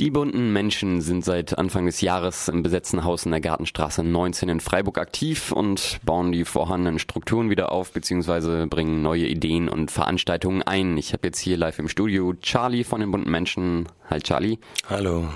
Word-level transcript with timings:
Die 0.00 0.10
bunten 0.10 0.50
Menschen 0.50 1.02
sind 1.02 1.26
seit 1.26 1.58
Anfang 1.58 1.84
des 1.84 2.00
Jahres 2.00 2.48
im 2.48 2.62
besetzten 2.62 3.04
Haus 3.04 3.26
in 3.26 3.32
der 3.32 3.42
Gartenstraße 3.42 4.02
19 4.02 4.48
in 4.48 4.60
Freiburg 4.60 4.96
aktiv 4.96 5.52
und 5.52 6.00
bauen 6.02 6.32
die 6.32 6.46
vorhandenen 6.46 6.98
Strukturen 6.98 7.50
wieder 7.50 7.70
auf 7.70 7.92
bzw. 7.92 8.64
bringen 8.64 9.02
neue 9.02 9.26
Ideen 9.26 9.68
und 9.68 9.90
Veranstaltungen 9.90 10.62
ein. 10.62 10.96
Ich 10.96 11.12
habe 11.12 11.26
jetzt 11.26 11.38
hier 11.38 11.58
live 11.58 11.78
im 11.78 11.88
Studio 11.90 12.32
Charlie 12.40 12.82
von 12.82 13.02
den 13.02 13.10
bunten 13.10 13.30
Menschen. 13.30 13.90
Hi 14.08 14.20
Charlie. 14.20 14.58
Hallo. 14.88 15.28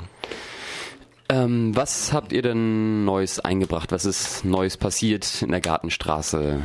Ähm, 1.28 1.76
was 1.76 2.14
habt 2.14 2.32
ihr 2.32 2.40
denn 2.40 3.04
Neues 3.04 3.40
eingebracht? 3.40 3.92
Was 3.92 4.06
ist 4.06 4.46
Neues 4.46 4.78
passiert 4.78 5.42
in 5.42 5.50
der 5.50 5.60
Gartenstraße? 5.60 6.62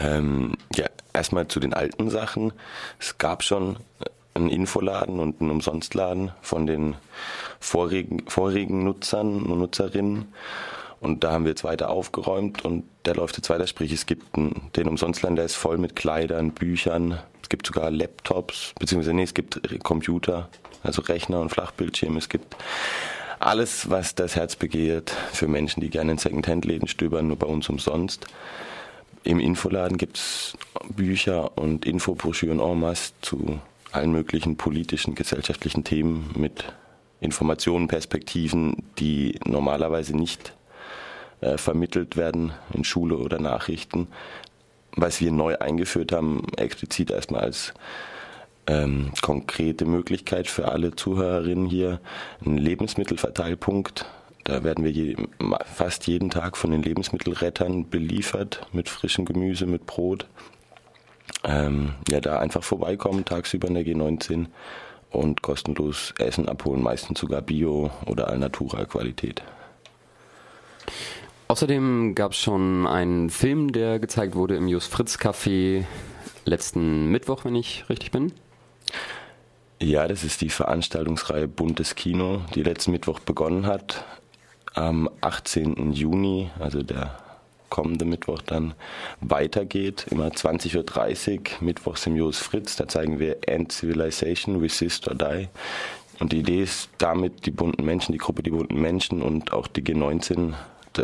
Ähm, 0.00 0.52
ja, 0.76 0.86
erstmal 1.12 1.48
zu 1.48 1.58
den 1.58 1.74
alten 1.74 2.10
Sachen. 2.10 2.52
Es 3.00 3.18
gab 3.18 3.42
schon 3.42 3.78
einen 4.38 4.50
Infoladen 4.50 5.20
und 5.20 5.40
einen 5.40 5.50
Umsonstladen 5.50 6.32
von 6.40 6.66
den 6.66 6.96
vorigen, 7.60 8.26
vorigen 8.26 8.84
Nutzern 8.84 9.42
und 9.42 9.58
Nutzerinnen. 9.58 10.32
Und 11.00 11.22
da 11.22 11.32
haben 11.32 11.44
wir 11.44 11.50
jetzt 11.50 11.64
weiter 11.64 11.90
aufgeräumt 11.90 12.64
und 12.64 12.84
der 13.04 13.14
läuft 13.14 13.36
jetzt 13.36 13.50
weiter. 13.50 13.66
Sprich, 13.66 13.92
es 13.92 14.06
gibt 14.06 14.36
einen, 14.36 14.70
den 14.74 14.88
Umsonstladen, 14.88 15.36
der 15.36 15.44
ist 15.44 15.54
voll 15.54 15.78
mit 15.78 15.94
Kleidern, 15.94 16.50
Büchern. 16.50 17.18
Es 17.42 17.48
gibt 17.48 17.66
sogar 17.66 17.90
Laptops, 17.90 18.72
beziehungsweise 18.78 19.14
nee, 19.14 19.22
es 19.22 19.34
gibt 19.34 19.60
Computer, 19.84 20.48
also 20.82 21.02
Rechner 21.02 21.40
und 21.40 21.50
Flachbildschirme. 21.50 22.18
Es 22.18 22.28
gibt 22.28 22.56
alles, 23.38 23.88
was 23.88 24.14
das 24.14 24.34
Herz 24.34 24.56
begehrt 24.56 25.14
für 25.32 25.46
Menschen, 25.46 25.80
die 25.80 25.90
gerne 25.90 26.12
in 26.12 26.18
Secondhand-Läden 26.18 26.88
stöbern, 26.88 27.28
nur 27.28 27.36
bei 27.36 27.46
uns 27.46 27.68
umsonst. 27.68 28.26
Im 29.22 29.40
Infoladen 29.40 29.98
gibt 29.98 30.18
es 30.18 30.56
Bücher 30.88 31.56
und 31.56 31.86
Infobroschüren 31.86 32.60
en 32.60 32.80
masse 32.80 33.12
zu 33.20 33.60
allen 33.92 34.12
möglichen 34.12 34.56
politischen, 34.56 35.14
gesellschaftlichen 35.14 35.84
Themen 35.84 36.30
mit 36.36 36.64
Informationen, 37.20 37.88
Perspektiven, 37.88 38.84
die 38.98 39.38
normalerweise 39.44 40.16
nicht 40.16 40.52
äh, 41.40 41.56
vermittelt 41.58 42.16
werden 42.16 42.52
in 42.72 42.84
Schule 42.84 43.16
oder 43.16 43.40
Nachrichten. 43.40 44.08
Was 44.92 45.20
wir 45.20 45.32
neu 45.32 45.58
eingeführt 45.58 46.12
haben, 46.12 46.46
explizit 46.56 47.10
erstmal 47.10 47.42
als 47.42 47.74
ähm, 48.66 49.12
konkrete 49.22 49.84
Möglichkeit 49.84 50.48
für 50.48 50.68
alle 50.68 50.94
Zuhörerinnen 50.94 51.66
hier, 51.66 52.00
ein 52.44 52.58
Lebensmittelverteilpunkt. 52.58 54.06
Da 54.44 54.64
werden 54.64 54.84
wir 54.84 54.90
je, 54.90 55.16
fast 55.74 56.06
jeden 56.06 56.30
Tag 56.30 56.56
von 56.56 56.70
den 56.70 56.82
Lebensmittelrettern 56.82 57.88
beliefert 57.88 58.66
mit 58.72 58.88
frischem 58.88 59.24
Gemüse, 59.24 59.66
mit 59.66 59.86
Brot 59.86 60.26
ähm, 61.44 61.94
ja, 62.08 62.20
da 62.20 62.38
einfach 62.38 62.62
vorbeikommen 62.62 63.24
tagsüber 63.24 63.68
in 63.68 63.74
der 63.74 63.84
G19 63.84 64.46
und 65.10 65.42
kostenlos 65.42 66.12
Essen 66.18 66.48
abholen, 66.48 66.82
meistens 66.82 67.20
sogar 67.20 67.42
Bio 67.42 67.90
oder 68.06 68.28
Alnatura 68.28 68.84
Qualität. 68.84 69.42
Außerdem 71.48 72.14
gab 72.14 72.32
es 72.32 72.38
schon 72.38 72.86
einen 72.86 73.30
Film, 73.30 73.72
der 73.72 73.98
gezeigt 73.98 74.34
wurde 74.34 74.56
im 74.56 74.68
Jus 74.68 74.86
Fritz 74.86 75.16
Café 75.16 75.84
letzten 76.44 77.06
Mittwoch, 77.10 77.44
wenn 77.44 77.54
ich 77.54 77.88
richtig 77.88 78.10
bin. 78.10 78.32
Ja, 79.80 80.08
das 80.08 80.24
ist 80.24 80.40
die 80.40 80.50
Veranstaltungsreihe 80.50 81.48
Buntes 81.48 81.94
Kino, 81.94 82.42
die 82.54 82.62
letzten 82.62 82.90
Mittwoch 82.90 83.20
begonnen 83.20 83.66
hat. 83.66 84.04
Am 84.74 85.08
18. 85.20 85.92
Juni, 85.92 86.50
also 86.58 86.82
der 86.82 87.16
kommende 87.70 88.04
Mittwoch 88.04 88.42
dann 88.42 88.74
weitergeht. 89.20 90.06
Immer 90.10 90.28
20.30 90.28 91.38
Uhr, 91.38 91.44
Mittwochs 91.60 92.06
im 92.06 92.16
Jos 92.16 92.38
Fritz. 92.38 92.76
Da 92.76 92.88
zeigen 92.88 93.18
wir 93.18 93.38
End 93.46 93.72
Civilization, 93.72 94.60
Resist 94.60 95.08
or 95.08 95.14
Die. 95.14 95.48
Und 96.20 96.32
die 96.32 96.38
Idee 96.38 96.62
ist 96.62 96.90
damit, 96.98 97.46
die 97.46 97.50
bunten 97.50 97.84
Menschen, 97.84 98.12
die 98.12 98.18
Gruppe 98.18 98.42
Die 98.42 98.50
bunten 98.50 98.80
Menschen 98.80 99.22
und 99.22 99.52
auch 99.52 99.66
die 99.66 99.82
G19 99.82 100.54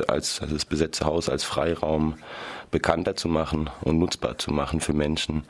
als, 0.09 0.41
als 0.41 0.51
das 0.51 0.65
besetzte 0.65 1.05
Haus 1.05 1.29
als 1.29 1.45
Freiraum 1.45 2.15
bekannter 2.71 3.15
zu 3.15 3.29
machen 3.29 3.71
und 3.83 3.99
nutzbar 3.99 4.39
zu 4.39 4.51
machen 4.51 4.81
für 4.81 4.93
Menschen. 4.93 5.45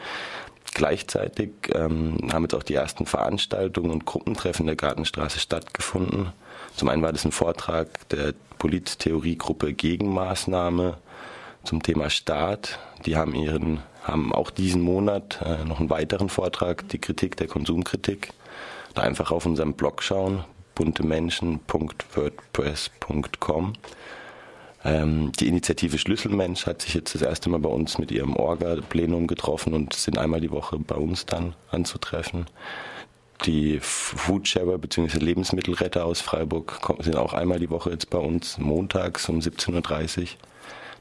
Gleichzeitig 0.75 1.51
ähm, 1.73 2.19
haben 2.33 2.43
jetzt 2.43 2.55
auch 2.55 2.63
die 2.63 2.75
ersten 2.75 3.07
Veranstaltungen 3.07 3.91
und 3.91 4.07
Gruppentreffen 4.07 4.67
der 4.67 4.77
Gartenstraße 4.77 5.39
stattgefunden. 5.39 6.33
Zum 6.77 6.89
einen 6.89 7.03
war 7.03 7.13
das 7.13 7.25
ein 7.25 7.33
Vortrag 7.33 8.09
der 8.09 8.35
Polittheoriegruppe 8.59 9.73
Gegenmaßnahme 9.73 10.99
zum 11.65 11.83
Thema 11.83 12.11
Staat. 12.11 12.79
Die 13.07 13.17
haben 13.17 13.35
ihren, 13.35 13.81
haben 14.03 14.33
auch 14.33 14.51
diesen 14.51 14.83
Monat 14.83 15.41
äh, 15.45 15.65
noch 15.65 15.81
einen 15.81 15.91
weiteren 15.91 16.29
Vortrag, 16.29 16.89
die 16.89 16.99
Kritik 16.99 17.37
der 17.37 17.49
Konsumkritik. 17.49 18.31
Da 18.95 19.03
einfach 19.03 19.31
auf 19.31 19.47
unserem 19.47 19.75
Blog 19.75 20.03
schauen, 20.03 20.45
buntemenschen.wordpress.com. 20.75 23.73
Ähm, 24.85 25.33
die 25.33 25.49
Initiative 25.49 25.99
Schlüsselmensch 25.99 26.67
hat 26.67 26.83
sich 26.83 26.95
jetzt 26.95 27.15
das 27.15 27.23
erste 27.23 27.49
Mal 27.49 27.61
bei 27.61 27.71
uns 27.71 27.99
mit 27.99 28.13
ihrem 28.13 28.37
Orga-Plenum 28.37 29.27
getroffen 29.27 29.73
und 29.73 29.95
sind 29.95 30.19
einmal 30.19 30.41
die 30.41 30.51
Woche 30.51 30.79
bei 30.79 30.97
uns 30.97 31.25
dann 31.27 31.55
anzutreffen. 31.71 32.47
Die 33.47 33.79
Foodsharer 33.81 34.79
bzw. 34.79 35.19
Lebensmittelretter 35.19 36.05
aus 36.05 36.21
Freiburg 36.21 36.81
sind 37.01 37.17
auch 37.17 37.33
einmal 37.33 37.59
die 37.59 37.71
Woche 37.71 37.91
jetzt 37.91 38.11
bei 38.11 38.19
uns, 38.19 38.59
montags 38.59 39.29
um 39.29 39.41
17.30 39.41 40.21
Uhr. 40.21 40.29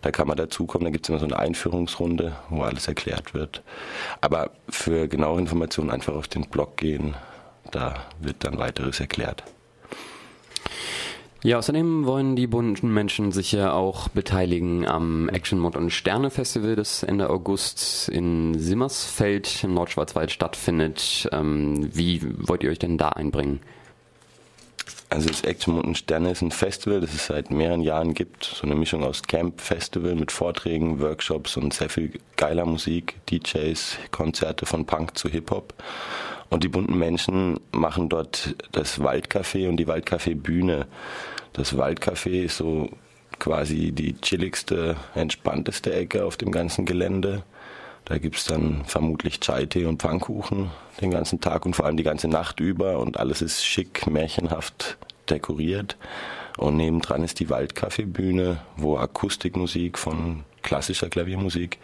Da 0.04 0.12
kann 0.12 0.28
man 0.28 0.38
dazukommen, 0.38 0.84
da 0.84 0.92
gibt 0.92 1.06
es 1.06 1.10
immer 1.10 1.20
so 1.20 1.26
eine 1.26 1.40
Einführungsrunde, 1.40 2.34
wo 2.50 2.62
alles 2.62 2.88
erklärt 2.88 3.34
wird. 3.34 3.64
Aber 4.22 4.52
für 4.70 5.08
genaue 5.08 5.40
Informationen 5.40 5.90
einfach 5.90 6.14
auf 6.14 6.28
den 6.28 6.44
Blog 6.44 6.78
gehen, 6.78 7.16
da 7.72 7.96
wird 8.20 8.44
dann 8.44 8.60
weiteres 8.60 9.00
erklärt. 9.00 9.44
Ja, 11.42 11.58
außerdem 11.58 12.06
wollen 12.06 12.36
die 12.36 12.48
bunten 12.48 12.94
Menschen 12.94 13.32
sich 13.32 13.52
ja 13.54 13.74
auch 13.74 14.10
beteiligen 14.10 14.86
am 14.88 15.28
Action 15.30 15.60
Mod 15.60 15.76
und 15.76 15.90
Sterne 15.90 16.30
Festival, 16.30 16.76
das 16.76 17.04
Ende 17.04 17.30
August 17.30 18.08
in 18.10 18.58
Simmersfeld 18.58 19.64
im 19.64 19.74
Nordschwarzwald 19.74 20.32
stattfindet. 20.32 21.28
Ähm, 21.32 21.90
wie 21.94 22.22
wollt 22.48 22.64
ihr 22.64 22.72
euch 22.72 22.80
denn 22.80 22.98
da 22.98 23.10
einbringen? 23.10 23.62
Also 25.10 25.30
das 25.30 25.42
Action 25.42 25.80
und 25.80 25.98
Sterne 25.98 26.32
ist 26.32 26.42
ein 26.42 26.52
Festival, 26.52 27.00
das 27.00 27.14
es 27.14 27.28
seit 27.28 27.52
mehreren 27.52 27.82
Jahren 27.82 28.14
gibt. 28.14 28.44
So 28.44 28.64
eine 28.64 28.76
Mischung 28.76 29.04
aus 29.04 29.22
Camp, 29.22 29.62
Festival 29.62 30.16
mit 30.16 30.32
Vorträgen, 30.32 31.00
Workshops 31.00 31.56
und 31.56 31.74
sehr 31.74 31.90
viel 31.90 32.14
geiler 32.36 32.66
Musik, 32.66 33.16
DJs, 33.30 33.98
Konzerte 34.12 34.66
von 34.66 34.86
Punk 34.86 35.18
zu 35.18 35.30
Hip-Hop. 35.30 35.76
Und 36.50 36.64
die 36.64 36.68
bunten 36.68 36.98
Menschen 36.98 37.60
machen 37.72 38.10
dort 38.10 38.56
das 38.72 39.00
Waldcafé 39.00 39.70
und 39.70 39.78
die 39.78 39.88
Waldcafé 39.88 40.36
Bühne. 40.36 40.88
Das 41.54 41.78
Waldcafé 41.78 42.44
ist 42.44 42.58
so 42.58 42.90
quasi 43.40 43.92
die 43.92 44.20
chilligste, 44.20 44.96
entspannteste 45.16 45.94
Ecke 45.94 46.26
auf 46.26 46.38
dem 46.38 46.52
ganzen 46.52 46.86
Gelände. 46.86 47.44
Da 48.06 48.18
gibt 48.18 48.36
es 48.36 48.46
dann 48.46 48.84
vermutlich 48.86 49.40
Chai-Tee 49.40 49.86
und 49.86 50.02
Pfannkuchen 50.02 50.72
den 51.00 51.12
ganzen 51.12 51.40
Tag 51.40 51.66
und 51.66 51.76
vor 51.76 51.86
allem 51.86 51.98
die 51.98 52.04
ganze 52.04 52.28
Nacht 52.28 52.60
über 52.60 53.00
und 53.00 53.18
alles 53.18 53.42
ist 53.42 53.66
schick, 53.66 54.08
märchenhaft 54.08 54.98
dekoriert. 55.30 55.98
Und 56.58 56.78
nebendran 56.78 57.24
ist 57.24 57.40
die 57.40 57.50
Waldkaffeebühne, 57.50 58.60
wo 58.76 58.98
Akustikmusik 58.98 59.98
von 59.98 60.44
klassischer 60.62 61.10
Klaviermusik 61.10 61.80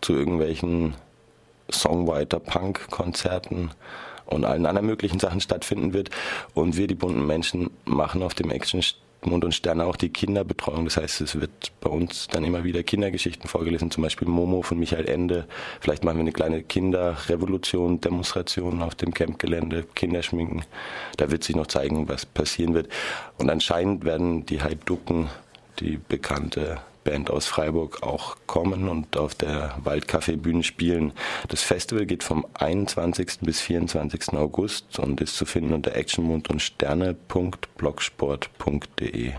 zu 0.00 0.12
irgendwelchen 0.12 0.94
Songwriter-Punk-Konzerten 1.70 3.70
und 4.26 4.44
allen 4.44 4.66
anderen 4.66 4.86
möglichen 4.86 5.18
Sachen 5.18 5.40
stattfinden 5.40 5.92
wird. 5.92 6.10
Und 6.54 6.76
wir, 6.76 6.86
die 6.86 6.94
bunten 6.94 7.26
Menschen, 7.26 7.70
machen 7.84 8.22
auf 8.22 8.34
dem 8.34 8.50
Action 8.50 8.82
Mond 9.22 9.44
und 9.44 9.54
Sterne 9.54 9.84
auch 9.86 9.96
die 9.96 10.10
Kinderbetreuung. 10.10 10.84
Das 10.84 10.96
heißt, 10.96 11.20
es 11.20 11.40
wird 11.40 11.72
bei 11.80 11.90
uns 11.90 12.28
dann 12.28 12.44
immer 12.44 12.64
wieder 12.64 12.82
Kindergeschichten 12.82 13.48
vorgelesen, 13.48 13.90
zum 13.90 14.02
Beispiel 14.02 14.28
Momo 14.28 14.62
von 14.62 14.78
Michael 14.78 15.08
Ende. 15.08 15.46
Vielleicht 15.80 16.04
machen 16.04 16.18
wir 16.18 16.22
eine 16.22 16.32
kleine 16.32 16.62
Kinderrevolution, 16.62 18.00
Demonstration 18.00 18.82
auf 18.82 18.94
dem 18.94 19.12
Campgelände, 19.12 19.84
Kinderschminken. 19.94 20.64
Da 21.16 21.30
wird 21.30 21.44
sich 21.44 21.56
noch 21.56 21.66
zeigen, 21.66 22.08
was 22.08 22.26
passieren 22.26 22.74
wird. 22.74 22.88
Und 23.38 23.50
anscheinend 23.50 24.04
werden 24.04 24.46
die 24.46 24.62
Heiducken, 24.62 25.28
die 25.80 25.98
bekannte 26.08 26.80
Band 27.06 27.30
aus 27.30 27.46
Freiburg 27.46 28.02
auch 28.02 28.36
kommen 28.46 28.88
und 28.88 29.16
auf 29.16 29.36
der 29.36 29.76
Waldcafé-Bühne 29.84 30.64
spielen. 30.64 31.12
Das 31.48 31.62
Festival 31.62 32.04
geht 32.04 32.24
vom 32.24 32.44
21. 32.54 33.38
bis 33.42 33.60
24. 33.60 34.32
August 34.34 34.98
und 34.98 35.20
ist 35.20 35.36
zu 35.36 35.46
finden 35.46 35.72
unter 35.72 35.94
actionmund 35.94 36.50
und 36.50 36.60
sterne.blogsport.de. 36.60 39.32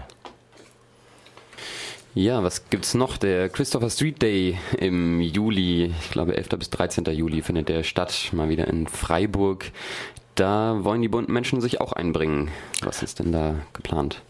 Ja, 2.16 2.42
was 2.42 2.70
gibt's 2.70 2.94
noch? 2.94 3.18
Der 3.18 3.50
Christopher 3.50 3.90
Street 3.90 4.22
Day 4.22 4.58
im 4.80 5.20
Juli, 5.20 5.94
ich 6.00 6.10
glaube 6.10 6.38
11. 6.38 6.50
bis 6.58 6.70
13. 6.70 7.04
Juli 7.06 7.42
findet 7.42 7.68
der 7.70 7.84
statt, 7.84 8.30
mal 8.32 8.48
wieder 8.50 8.68
in 8.68 8.88
Freiburg. 8.88 9.72
Da 10.36 10.84
wollen 10.84 11.02
die 11.02 11.10
bunten 11.10 11.34
Menschen 11.34 11.60
sich 11.62 11.82
auch 11.82 11.94
einbringen. 11.94 12.50
Was 12.82 13.04
ist 13.04 13.20
denn 13.20 13.34
da 13.34 13.56
geplant? 13.74 14.22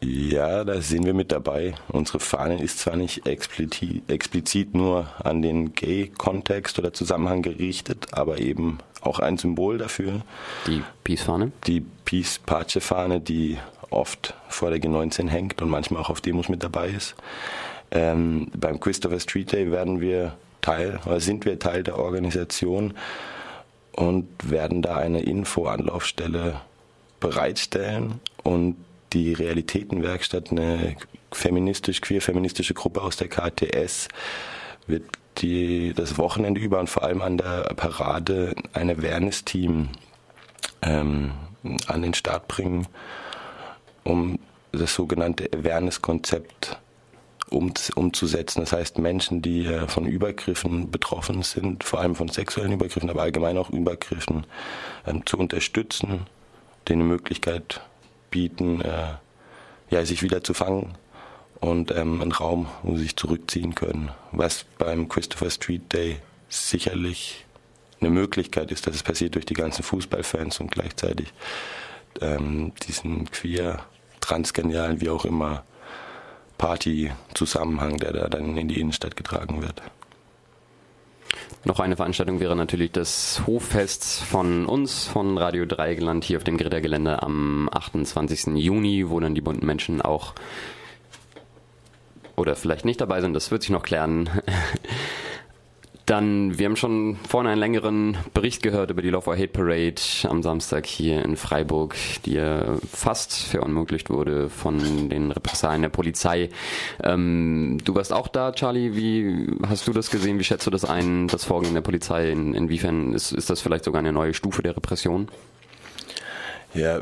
Ja, 0.00 0.62
da 0.62 0.80
sind 0.80 1.06
wir 1.06 1.14
mit 1.14 1.32
dabei. 1.32 1.74
Unsere 1.88 2.20
Fahne 2.20 2.62
ist 2.62 2.78
zwar 2.78 2.96
nicht 2.96 3.26
explizit, 3.26 4.08
explizit 4.08 4.74
nur 4.74 5.08
an 5.24 5.42
den 5.42 5.74
Gay-Kontext 5.74 6.78
oder 6.78 6.92
Zusammenhang 6.92 7.42
gerichtet, 7.42 8.06
aber 8.12 8.38
eben 8.38 8.78
auch 9.00 9.18
ein 9.18 9.38
Symbol 9.38 9.78
dafür. 9.78 10.22
Die 10.66 10.82
Peace-Fahne? 11.02 11.50
Die 11.66 11.80
Peace-Pace-Fahne, 12.04 13.20
die 13.20 13.58
oft 13.90 14.34
vor 14.48 14.70
der 14.70 14.80
G19 14.80 15.28
hängt 15.28 15.62
und 15.62 15.68
manchmal 15.68 16.02
auch 16.02 16.10
auf 16.10 16.20
Demos 16.20 16.48
mit 16.48 16.62
dabei 16.62 16.90
ist. 16.90 17.16
Ähm, 17.90 18.48
beim 18.56 18.78
Christopher 18.78 19.18
Street 19.18 19.52
Day 19.52 19.70
werden 19.70 20.00
wir 20.00 20.36
Teil, 20.60 21.00
oder 21.06 21.20
sind 21.20 21.44
wir 21.44 21.58
Teil 21.58 21.82
der 21.82 21.98
Organisation 21.98 22.94
und 23.92 24.28
werden 24.44 24.82
da 24.82 24.96
eine 24.96 25.22
Info-Anlaufstelle 25.22 26.60
bereitstellen 27.18 28.20
und 28.44 28.76
die 29.12 29.32
Realitätenwerkstatt, 29.32 30.50
eine 30.50 30.96
feministisch, 31.32 32.00
queer-feministische 32.00 32.74
Gruppe 32.74 33.02
aus 33.02 33.16
der 33.16 33.28
KTS, 33.28 34.08
wird 34.86 35.04
die, 35.38 35.92
das 35.94 36.18
Wochenende 36.18 36.60
über 36.60 36.80
und 36.80 36.90
vor 36.90 37.04
allem 37.04 37.22
an 37.22 37.38
der 37.38 37.72
Parade 37.76 38.54
ein 38.72 38.90
Awareness-Team 38.90 39.88
ähm, 40.82 41.32
an 41.86 42.02
den 42.02 42.14
Start 42.14 42.48
bringen, 42.48 42.86
um 44.04 44.38
das 44.72 44.94
sogenannte 44.94 45.48
Awareness-Konzept 45.52 46.78
um, 47.50 47.72
umzusetzen. 47.94 48.60
Das 48.60 48.72
heißt, 48.72 48.98
Menschen, 48.98 49.42
die 49.42 49.64
von 49.86 50.06
Übergriffen 50.06 50.90
betroffen 50.90 51.42
sind, 51.42 51.84
vor 51.84 52.00
allem 52.00 52.14
von 52.14 52.28
sexuellen 52.28 52.72
Übergriffen, 52.72 53.10
aber 53.10 53.22
allgemein 53.22 53.58
auch 53.58 53.70
Übergriffen, 53.70 54.46
ähm, 55.06 55.24
zu 55.26 55.38
unterstützen, 55.38 56.26
denen 56.88 57.02
eine 57.02 57.10
Möglichkeit 57.10 57.80
bieten, 58.30 58.80
äh, 58.80 59.14
ja, 59.90 60.04
sich 60.04 60.22
wieder 60.22 60.42
zu 60.42 60.54
fangen 60.54 60.96
und 61.60 61.90
ähm, 61.90 62.20
einen 62.20 62.32
Raum, 62.32 62.68
wo 62.82 62.96
sie 62.96 63.04
sich 63.04 63.16
zurückziehen 63.16 63.74
können. 63.74 64.10
Was 64.32 64.64
beim 64.78 65.08
Christopher 65.08 65.50
Street 65.50 65.92
Day 65.92 66.18
sicherlich 66.48 67.44
eine 68.00 68.10
Möglichkeit 68.10 68.70
ist, 68.70 68.86
dass 68.86 68.94
es 68.94 69.02
passiert 69.02 69.34
durch 69.34 69.46
die 69.46 69.54
ganzen 69.54 69.82
Fußballfans 69.82 70.60
und 70.60 70.70
gleichzeitig 70.70 71.32
ähm, 72.20 72.72
diesen 72.86 73.30
queer, 73.30 73.84
transgenialen, 74.20 75.00
wie 75.00 75.10
auch 75.10 75.24
immer, 75.24 75.64
Party-Zusammenhang, 76.58 77.98
der 77.98 78.12
da 78.12 78.28
dann 78.28 78.56
in 78.56 78.68
die 78.68 78.80
Innenstadt 78.80 79.16
getragen 79.16 79.62
wird. 79.62 79.82
Noch 81.64 81.80
eine 81.80 81.96
Veranstaltung 81.96 82.40
wäre 82.40 82.56
natürlich 82.56 82.92
das 82.92 83.42
Hoffest 83.46 84.22
von 84.22 84.66
uns, 84.66 85.04
von 85.04 85.36
Radio 85.36 85.66
Dreiegeland 85.66 86.24
hier 86.24 86.38
auf 86.38 86.44
dem 86.44 86.56
Greta-Gelände 86.56 87.22
am 87.22 87.68
28. 87.72 88.54
Juni, 88.56 89.08
wo 89.08 89.20
dann 89.20 89.34
die 89.34 89.40
bunten 89.40 89.66
Menschen 89.66 90.00
auch 90.00 90.34
oder 92.36 92.54
vielleicht 92.54 92.84
nicht 92.84 93.00
dabei 93.00 93.20
sind, 93.20 93.34
das 93.34 93.50
wird 93.50 93.62
sich 93.62 93.70
noch 93.70 93.82
klären. 93.82 94.30
Dann, 96.08 96.58
wir 96.58 96.64
haben 96.64 96.76
schon 96.76 97.16
vorhin 97.28 97.50
einen 97.50 97.60
längeren 97.60 98.16
Bericht 98.32 98.62
gehört 98.62 98.90
über 98.90 99.02
die 99.02 99.10
Love 99.10 99.28
or 99.28 99.36
Hate 99.36 99.48
Parade 99.48 100.00
am 100.26 100.42
Samstag 100.42 100.86
hier 100.86 101.22
in 101.22 101.36
Freiburg, 101.36 101.94
die 102.24 102.32
ja 102.32 102.78
fast 102.90 103.34
verunmöglicht 103.34 104.08
wurde 104.08 104.48
von 104.48 105.10
den 105.10 105.30
Repressalien 105.30 105.82
der 105.82 105.90
Polizei. 105.90 106.48
Ähm, 107.04 107.76
du 107.84 107.94
warst 107.94 108.14
auch 108.14 108.28
da, 108.28 108.52
Charlie. 108.52 108.96
Wie 108.96 109.54
hast 109.68 109.86
du 109.86 109.92
das 109.92 110.10
gesehen? 110.10 110.38
Wie 110.38 110.44
schätzt 110.44 110.66
du 110.66 110.70
das 110.70 110.86
ein, 110.86 111.28
das 111.28 111.44
Vorgehen 111.44 111.74
der 111.74 111.82
Polizei? 111.82 112.30
In, 112.30 112.54
inwiefern 112.54 113.12
ist, 113.12 113.32
ist 113.32 113.50
das 113.50 113.60
vielleicht 113.60 113.84
sogar 113.84 113.98
eine 113.98 114.14
neue 114.14 114.32
Stufe 114.32 114.62
der 114.62 114.74
Repression? 114.74 115.28
Ja, 116.72 117.00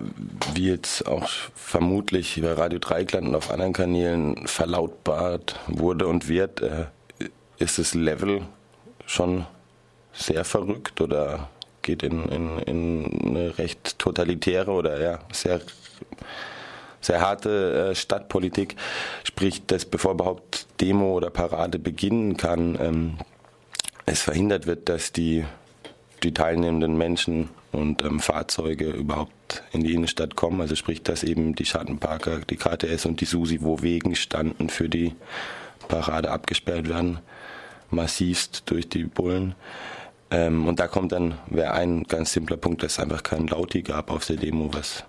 wie 0.54 0.66
jetzt 0.66 1.06
auch 1.06 1.28
vermutlich 1.54 2.38
über 2.38 2.58
Radio 2.58 2.80
Dreikland 2.80 3.28
und 3.28 3.36
auf 3.36 3.52
anderen 3.52 3.72
Kanälen 3.72 4.48
verlautbart 4.48 5.60
wurde 5.68 6.08
und 6.08 6.28
wird, 6.28 6.60
äh, 6.60 6.86
ist 7.58 7.78
das 7.78 7.94
Level 7.94 8.42
schon 9.06 9.46
sehr 10.12 10.44
verrückt 10.44 11.00
oder 11.00 11.48
geht 11.82 12.02
in, 12.02 12.24
in, 12.28 12.58
in 12.58 13.28
eine 13.28 13.58
recht 13.58 13.98
totalitäre 13.98 14.72
oder 14.72 15.00
ja, 15.00 15.20
sehr, 15.32 15.60
sehr 17.00 17.20
harte 17.20 17.90
äh, 17.90 17.94
Stadtpolitik. 17.94 18.76
Sprich, 19.24 19.64
dass 19.66 19.84
bevor 19.84 20.12
überhaupt 20.12 20.66
Demo 20.80 21.14
oder 21.14 21.30
Parade 21.30 21.78
beginnen 21.78 22.36
kann, 22.36 22.76
ähm, 22.80 23.18
es 24.04 24.22
verhindert 24.22 24.66
wird, 24.66 24.88
dass 24.88 25.12
die, 25.12 25.44
die 26.22 26.34
teilnehmenden 26.34 26.98
Menschen 26.98 27.50
und 27.72 28.02
ähm, 28.02 28.20
Fahrzeuge 28.20 28.90
überhaupt 28.90 29.62
in 29.72 29.84
die 29.84 29.94
Innenstadt 29.94 30.34
kommen. 30.34 30.60
Also 30.60 30.74
sprich, 30.74 31.02
dass 31.02 31.22
eben 31.22 31.54
die 31.54 31.66
Schattenparker, 31.66 32.40
die 32.40 32.56
KTS 32.56 33.06
und 33.06 33.20
die 33.20 33.26
Susi, 33.26 33.60
wo 33.62 33.82
Wegen 33.82 34.16
standen, 34.16 34.70
für 34.70 34.88
die 34.88 35.14
Parade 35.88 36.30
abgesperrt 36.30 36.88
werden 36.88 37.20
massivst 37.90 38.64
durch 38.66 38.88
die 38.88 39.04
Bullen. 39.04 39.54
Ähm, 40.30 40.66
und 40.66 40.80
da 40.80 40.88
kommt 40.88 41.12
dann, 41.12 41.34
wäre 41.48 41.72
ein 41.72 42.04
ganz 42.04 42.32
simpler 42.32 42.56
Punkt, 42.56 42.82
dass 42.82 42.92
es 42.92 42.98
einfach 42.98 43.22
kein 43.22 43.46
Lauti 43.46 43.82
gab 43.82 44.10
auf 44.10 44.26
der 44.26 44.36
Demo, 44.36 44.70
was, 44.72 45.04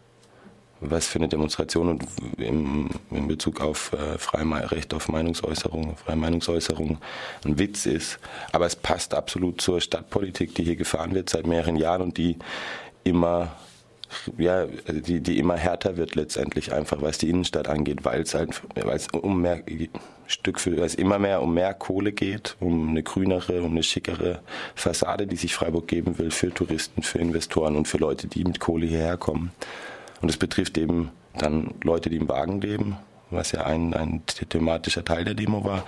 was 0.79 1.07
für 1.07 1.19
eine 1.19 1.27
Demonstration 1.27 1.89
und 1.89 2.03
im, 2.38 2.89
in 3.09 3.27
Bezug 3.27 3.62
auf 3.62 3.94
äh, 3.94 4.18
Freirecht 4.18 4.94
auf 4.94 5.07
Meinungsäußerung, 5.09 5.97
freie 5.97 6.15
Meinungsäußerung 6.15 7.00
ein 7.45 7.57
Witz 7.57 7.88
ist. 7.88 8.19
Aber 8.51 8.68
es 8.68 8.75
passt 8.75 9.13
absolut 9.15 9.59
zur 9.59 9.81
Stadtpolitik, 9.81 10.53
die 10.53 10.63
hier 10.63 10.75
gefahren 10.75 11.15
wird 11.15 11.29
seit 11.29 11.47
mehreren 11.47 11.77
Jahren 11.77 12.01
und 12.01 12.18
die 12.18 12.38
immer 13.03 13.56
ja, 14.38 14.65
die, 14.65 15.21
die 15.21 15.38
immer 15.38 15.57
härter 15.57 15.98
wird 15.98 16.15
letztendlich 16.15 16.74
einfach, 16.74 17.01
was 17.01 17.18
die 17.18 17.30
Innenstadt 17.30 17.68
angeht, 17.68 18.06
weil 18.06 18.21
es 18.21 18.33
halt, 18.33 18.62
weil 18.75 18.95
es 18.95 19.07
um 19.09 19.42
mehr 19.42 19.62
Stück 20.27 20.59
für, 20.59 20.77
weil 20.77 20.86
es 20.86 20.95
immer 20.95 21.19
mehr 21.19 21.42
um 21.42 21.54
mehr 21.54 21.74
Kohle 21.74 22.12
geht, 22.12 22.56
um 22.59 22.89
eine 22.89 23.04
grünere, 23.04 23.62
um 23.62 23.71
eine 23.71 23.83
schickere 23.83 24.42
Fassade, 24.75 25.27
die 25.27 25.36
sich 25.36 25.54
Freiburg 25.54 25.88
geben 25.88 26.18
will 26.18 26.31
für 26.31 26.54
Touristen, 26.54 27.04
für 27.04 27.19
Investoren 27.19 27.75
und 27.75 27.88
für 27.88 27.98
Leute, 27.98 28.27
die 28.27 28.44
mit 28.44 28.59
Kohle 28.59 28.86
hierher 28.86 29.18
kommen. 29.18 29.51
Und 30.21 30.30
es 30.30 30.38
betrifft 30.38 30.77
eben 30.77 31.12
dann 31.38 31.74
Leute, 31.83 32.10
die 32.10 32.18
im 32.18 32.27
Wagen 32.27 32.62
leben, 32.62 32.98
was 33.30 33.51
ja 33.51 33.65
ein, 33.65 33.94
ein 33.94 34.24
thematischer 34.50 35.06
Teil 35.06 35.25
der 35.25 35.33
Demo 35.33 35.63
war 35.63 35.83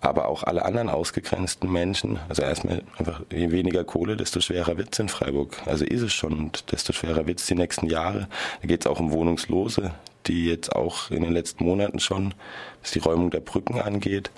aber 0.00 0.28
auch 0.28 0.44
alle 0.44 0.64
anderen 0.64 0.88
ausgegrenzten 0.88 1.70
Menschen. 1.70 2.18
Also 2.28 2.42
erstmal 2.42 2.82
einfach, 2.96 3.22
je 3.30 3.50
weniger 3.50 3.84
Kohle, 3.84 4.16
desto 4.16 4.40
schwerer 4.40 4.76
wird 4.76 4.92
es 4.92 4.98
in 4.98 5.08
Freiburg. 5.08 5.56
Also 5.66 5.84
ist 5.84 6.02
es 6.02 6.12
schon 6.12 6.34
und 6.34 6.70
desto 6.72 6.92
schwerer 6.92 7.26
wird 7.26 7.40
es 7.40 7.46
die 7.46 7.56
nächsten 7.56 7.86
Jahre. 7.86 8.28
Da 8.60 8.68
geht 8.68 8.82
es 8.82 8.86
auch 8.86 9.00
um 9.00 9.10
Wohnungslose, 9.10 9.92
die 10.26 10.46
jetzt 10.46 10.74
auch 10.74 11.10
in 11.10 11.22
den 11.22 11.32
letzten 11.32 11.64
Monaten 11.64 11.98
schon, 11.98 12.34
was 12.80 12.92
die 12.92 13.00
Räumung 13.00 13.30
der 13.30 13.40
Brücken 13.40 13.80
angeht, 13.80 14.30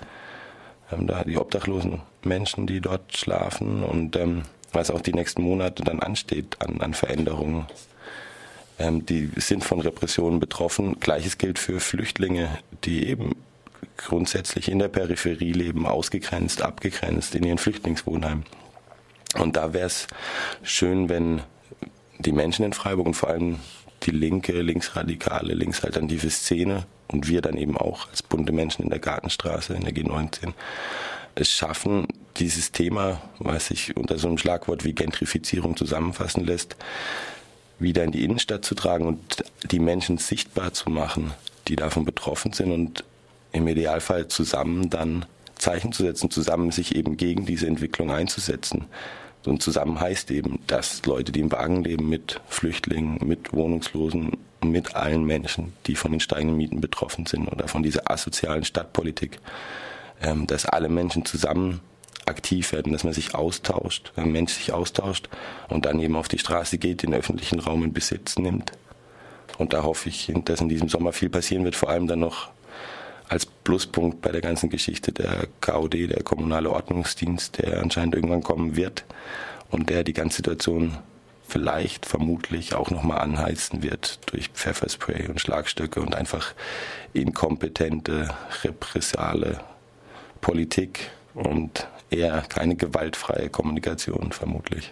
haben 0.89 1.07
da 1.07 1.23
die 1.23 1.37
obdachlosen 1.37 2.01
Menschen, 2.23 2.67
die 2.67 2.81
dort 2.81 3.15
schlafen 3.15 3.83
und 3.83 4.15
ähm, 4.15 4.43
was 4.73 4.89
auch 4.89 5.01
die 5.01 5.13
nächsten 5.13 5.43
Monate 5.43 5.83
dann 5.83 5.99
ansteht 5.99 6.57
an, 6.59 6.81
an 6.81 6.93
Veränderungen. 6.93 7.67
Ähm, 8.79 9.05
die 9.05 9.29
sind 9.35 9.63
von 9.63 9.79
Repressionen 9.79 10.39
betroffen. 10.39 10.99
Gleiches 10.99 11.37
gilt 11.37 11.59
für 11.59 11.79
Flüchtlinge, 11.79 12.49
die 12.83 13.07
eben 13.07 13.35
grundsätzlich 13.97 14.69
in 14.69 14.79
der 14.79 14.87
Peripherie 14.87 15.53
leben, 15.53 15.85
ausgegrenzt, 15.85 16.61
abgegrenzt 16.61 17.35
in 17.35 17.43
ihren 17.43 17.57
Flüchtlingswohnheimen. 17.57 18.45
Und 19.39 19.55
da 19.55 19.73
wäre 19.73 19.87
es 19.87 20.07
schön, 20.63 21.09
wenn 21.09 21.41
die 22.19 22.31
Menschen 22.31 22.65
in 22.65 22.73
Freiburg 22.73 23.07
und 23.07 23.13
vor 23.13 23.29
allem 23.29 23.59
die 24.03 24.11
linke, 24.11 24.61
linksradikale, 24.61 25.53
linksalternative 25.53 26.29
Szene 26.29 26.85
und 27.07 27.27
wir 27.27 27.41
dann 27.41 27.57
eben 27.57 27.77
auch 27.77 28.09
als 28.09 28.23
bunte 28.23 28.51
Menschen 28.51 28.83
in 28.83 28.89
der 28.89 28.99
Gartenstraße, 28.99 29.73
in 29.73 29.83
der 29.83 29.93
G19, 29.93 30.53
es 31.35 31.51
schaffen, 31.51 32.07
dieses 32.37 32.71
Thema, 32.71 33.21
was 33.39 33.67
sich 33.67 33.95
unter 33.95 34.17
so 34.17 34.27
einem 34.27 34.37
Schlagwort 34.37 34.83
wie 34.83 34.93
Gentrifizierung 34.93 35.77
zusammenfassen 35.77 36.45
lässt, 36.45 36.75
wieder 37.79 38.03
in 38.03 38.11
die 38.11 38.23
Innenstadt 38.23 38.63
zu 38.65 38.75
tragen 38.75 39.05
und 39.05 39.43
die 39.63 39.79
Menschen 39.79 40.17
sichtbar 40.17 40.73
zu 40.73 40.89
machen, 40.89 41.33
die 41.67 41.75
davon 41.75 42.05
betroffen 42.05 42.53
sind 42.53 42.71
und 42.71 43.03
im 43.51 43.67
Idealfall 43.67 44.27
zusammen 44.27 44.89
dann 44.89 45.25
Zeichen 45.57 45.91
zu 45.91 46.03
setzen, 46.03 46.31
zusammen 46.31 46.71
sich 46.71 46.95
eben 46.95 47.17
gegen 47.17 47.45
diese 47.45 47.67
Entwicklung 47.67 48.11
einzusetzen. 48.11 48.85
Und 49.45 49.61
zusammen 49.61 49.99
heißt 49.99 50.31
eben, 50.31 50.59
dass 50.67 51.05
Leute, 51.05 51.31
die 51.31 51.39
im 51.39 51.51
Wagen 51.51 51.83
leben, 51.83 52.09
mit 52.09 52.41
Flüchtlingen, 52.47 53.19
mit 53.25 53.53
Wohnungslosen, 53.53 54.37
mit 54.63 54.95
allen 54.95 55.23
Menschen, 55.23 55.73
die 55.87 55.95
von 55.95 56.11
den 56.11 56.19
steigenden 56.19 56.57
Mieten 56.57 56.81
betroffen 56.81 57.25
sind 57.25 57.47
oder 57.47 57.67
von 57.67 57.81
dieser 57.81 58.11
asozialen 58.11 58.63
Stadtpolitik, 58.63 59.39
ähm, 60.21 60.45
dass 60.45 60.65
alle 60.65 60.89
Menschen 60.89 61.25
zusammen 61.25 61.79
aktiv 62.27 62.71
werden, 62.71 62.93
dass 62.93 63.03
man 63.03 63.13
sich 63.13 63.33
austauscht, 63.33 64.11
ein 64.15 64.31
Mensch 64.31 64.53
sich 64.53 64.71
austauscht 64.71 65.29
und 65.69 65.85
dann 65.85 65.99
eben 65.99 66.15
auf 66.15 66.27
die 66.27 66.37
Straße 66.37 66.77
geht, 66.77 67.01
den 67.01 67.15
öffentlichen 67.15 67.59
Raum 67.59 67.83
in 67.83 67.93
Besitz 67.93 68.37
nimmt. 68.37 68.71
Und 69.57 69.73
da 69.73 69.83
hoffe 69.83 70.09
ich, 70.09 70.31
dass 70.45 70.61
in 70.61 70.69
diesem 70.69 70.87
Sommer 70.87 71.13
viel 71.13 71.29
passieren 71.29 71.63
wird, 71.63 71.75
vor 71.75 71.89
allem 71.89 72.07
dann 72.07 72.19
noch 72.19 72.49
als 73.31 73.45
Pluspunkt 73.45 74.21
bei 74.21 74.29
der 74.31 74.41
ganzen 74.41 74.69
Geschichte 74.69 75.13
der 75.13 75.47
KOD, 75.61 75.93
der 75.93 76.21
kommunale 76.21 76.69
Ordnungsdienst, 76.69 77.59
der 77.59 77.81
anscheinend 77.81 78.13
irgendwann 78.13 78.43
kommen 78.43 78.75
wird 78.75 79.05
und 79.69 79.89
der 79.89 80.03
die 80.03 80.11
ganze 80.11 80.37
Situation 80.37 80.97
vielleicht, 81.47 82.05
vermutlich 82.05 82.75
auch 82.75 82.91
nochmal 82.91 83.19
anheizen 83.19 83.83
wird 83.83 84.19
durch 84.31 84.49
Pfefferspray 84.49 85.29
und 85.29 85.39
Schlagstöcke 85.39 86.01
und 86.01 86.13
einfach 86.13 86.53
inkompetente, 87.13 88.29
repressiale 88.65 89.61
Politik 90.41 91.11
und 91.33 91.87
eher 92.09 92.41
keine 92.49 92.75
gewaltfreie 92.75 93.49
Kommunikation, 93.49 94.33
vermutlich. 94.33 94.91